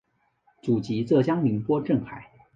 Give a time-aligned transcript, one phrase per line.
[0.63, 2.27] 祖籍浙江宁波镇海。